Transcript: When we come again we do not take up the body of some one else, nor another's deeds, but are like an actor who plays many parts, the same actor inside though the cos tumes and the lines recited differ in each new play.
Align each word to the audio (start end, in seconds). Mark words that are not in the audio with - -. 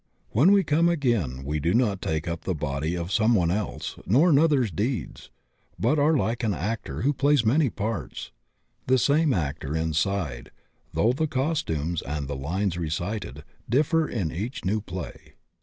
When 0.31 0.51
we 0.51 0.63
come 0.63 0.89
again 0.89 1.43
we 1.45 1.59
do 1.59 1.75
not 1.75 2.01
take 2.01 2.27
up 2.27 2.41
the 2.41 2.55
body 2.55 2.95
of 2.97 3.11
some 3.11 3.35
one 3.35 3.51
else, 3.51 3.99
nor 4.07 4.31
another's 4.31 4.71
deeds, 4.71 5.29
but 5.77 5.99
are 5.99 6.17
like 6.17 6.43
an 6.43 6.55
actor 6.55 7.03
who 7.03 7.13
plays 7.13 7.45
many 7.45 7.69
parts, 7.69 8.31
the 8.87 8.97
same 8.97 9.31
actor 9.31 9.75
inside 9.77 10.49
though 10.91 11.13
the 11.13 11.27
cos 11.27 11.61
tumes 11.61 12.01
and 12.01 12.27
the 12.27 12.35
lines 12.35 12.79
recited 12.79 13.43
differ 13.69 14.07
in 14.07 14.31
each 14.31 14.65
new 14.65 14.81
play. 14.81 15.35